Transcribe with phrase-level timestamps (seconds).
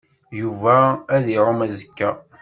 [0.39, 0.75] Yuba
[1.15, 2.09] ad iɛum azekka.